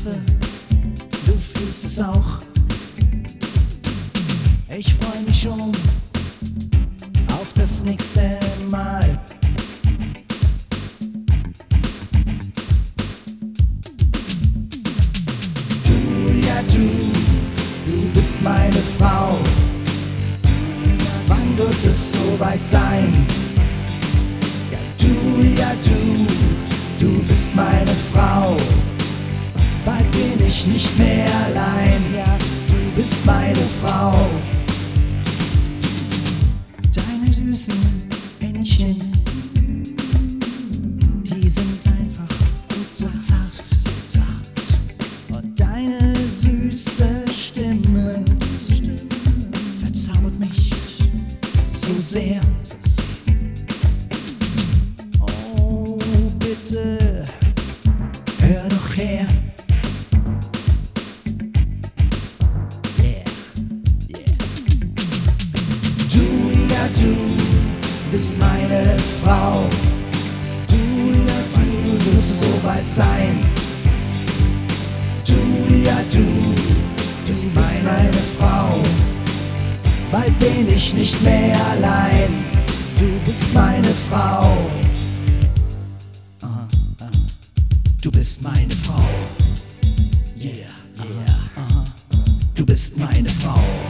Ich 0.00 0.06
hoffe, 0.06 0.18
du 1.26 1.32
fühlst 1.32 1.84
es 1.84 2.00
auch. 2.00 2.38
Ich 4.74 4.94
freue 4.94 5.22
mich 5.26 5.42
schon 5.42 5.72
auf 7.28 7.52
das 7.54 7.84
nächste 7.84 8.38
Mal. 8.70 9.20
Du, 15.84 16.46
ja 16.46 16.62
du, 16.62 16.88
du 17.84 18.10
bist 18.14 18.40
meine 18.40 18.72
Frau. 18.98 19.38
Wann 21.26 21.58
wird 21.58 21.84
es 21.84 22.12
soweit 22.12 22.64
sein? 22.64 23.39
Bald 30.60 30.66
bin 30.66 30.76
ich 30.76 30.82
nicht 30.82 30.98
mehr 30.98 31.26
allein. 31.46 32.02
Ja, 32.14 32.38
du 32.68 32.90
bist 32.96 33.24
meine 33.24 33.54
Frau. 33.54 34.12
Deine 36.94 37.32
süßen 37.32 37.74
Händchen, 38.40 39.12
die 41.24 41.48
sind 41.48 41.86
einfach 41.86 42.36
so 42.92 43.06
zart, 43.16 43.48
so 43.48 43.90
zart. 44.04 44.24
Und 45.30 45.58
deine 45.58 46.14
süße 46.14 47.24
Stimme, 47.32 48.24
verzaubert 49.80 50.38
mich 50.38 50.70
so 51.74 51.94
sehr. 52.00 52.40
Oh, 55.20 55.98
bitte, 56.38 57.26
hör 58.40 58.68
doch 58.68 58.96
her. 58.96 59.26
Du 66.88 67.16
bist 68.10 68.36
meine 68.38 68.96
Frau. 69.22 69.64
Du, 70.68 70.76
ja, 70.76 71.40
du 71.54 72.10
wirst 72.10 72.42
so 72.42 72.62
weit 72.62 72.90
sein. 72.90 73.38
Du, 75.26 75.34
ja, 75.84 75.96
du 76.10 76.24
bist 77.26 77.48
meine 77.54 78.12
Frau. 78.38 78.80
Bald 80.10 80.38
bin 80.38 80.68
ich 80.68 80.94
nicht 80.94 81.22
mehr 81.22 81.56
allein. 81.72 82.44
Du 82.98 83.06
bist 83.24 83.54
meine 83.54 83.94
Frau. 84.10 84.56
Du 88.02 88.10
bist 88.10 88.42
meine 88.42 88.74
Frau. 88.74 89.04
Yeah, 90.36 90.54
yeah. 90.54 91.84
Du 92.54 92.64
bist 92.64 92.96
meine 92.96 93.28
Frau. 93.28 93.89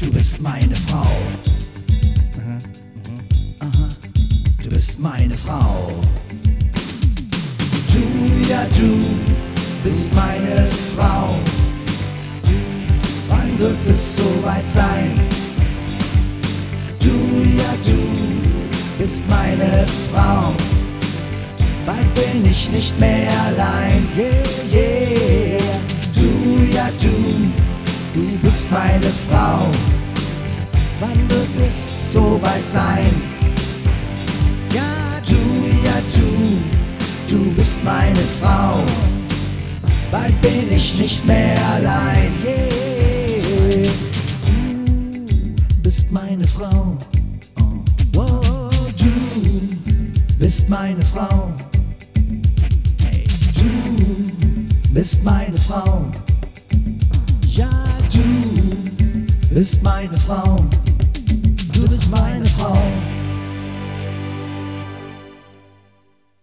Du 0.00 0.10
bist 0.10 0.40
meine 0.40 0.74
Frau. 0.74 1.06
Aha, 2.38 2.58
aha. 3.60 3.88
Du 4.62 4.70
bist 4.70 4.98
meine 4.98 5.34
Frau. 5.34 5.92
Du, 7.92 8.48
ja, 8.48 8.64
du 8.78 8.96
bist 9.84 10.08
meine 10.14 10.66
Frau. 10.66 11.36
Wann 13.28 13.58
wird 13.58 13.76
es 13.86 14.16
soweit 14.16 14.70
sein? 14.70 15.20
Du, 17.00 17.10
ja, 17.58 17.74
du 17.84 19.02
bist 19.02 19.28
meine 19.28 19.86
Frau. 20.10 20.54
Bald 21.84 22.14
bin 22.14 22.50
ich 22.50 22.70
nicht 22.70 22.98
mehr 22.98 23.30
allein. 23.48 24.08
Yeah, 24.16 24.32
yeah. 24.72 25.60
Du, 26.14 26.74
ja, 26.74 26.88
du, 26.98 28.18
du 28.18 28.38
bist 28.38 28.66
meine 28.70 29.12
Frau. 29.28 29.68
Es 31.72 32.14
soweit 32.14 32.68
sein? 32.68 33.14
Ja, 34.74 35.20
du, 35.24 35.36
ja, 35.86 35.94
du, 36.16 37.32
du 37.32 37.52
bist 37.52 37.78
meine 37.84 38.24
Frau. 38.40 38.82
Bald 40.10 40.40
bin 40.40 40.68
ich 40.72 40.98
nicht 40.98 41.24
mehr 41.24 41.56
allein. 41.72 42.32
Yeah. 42.44 43.86
Du 45.76 45.82
bist 45.82 46.10
meine 46.10 46.44
Frau. 46.44 46.98
Oh. 48.16 48.34
Du 48.98 49.12
bist 50.40 50.68
meine 50.68 51.04
Frau. 51.04 51.52
Du 53.54 54.92
bist 54.92 55.22
meine 55.22 55.56
Frau. 55.56 56.04
Ja, 57.46 57.70
du 58.12 59.54
bist 59.54 59.84
meine 59.84 60.16
Frau. 60.16 60.56
was 61.90 62.08
mine 62.08 62.44
to 62.44 62.48
fall. 62.50 63.09